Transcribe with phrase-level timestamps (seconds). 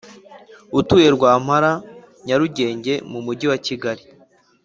[0.79, 1.71] utuye Rwampara
[2.25, 4.03] Nyarugenge m Umujyi wa Kigali